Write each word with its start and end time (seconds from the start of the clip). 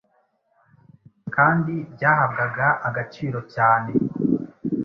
kandi 1.35 1.73
byahabwaga 1.93 2.67
agaciro 2.87 3.39
cyane. 3.53 3.91